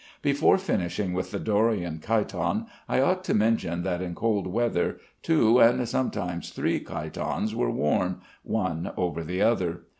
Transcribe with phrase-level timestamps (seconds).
[0.23, 5.59] Before finishing with the Dorian chiton, I ought to mention that in cold weather two
[5.59, 9.83] (and sometimes three) chitons were worn, one over the other.